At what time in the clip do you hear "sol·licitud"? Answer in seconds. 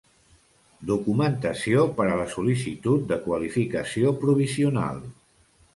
2.33-3.07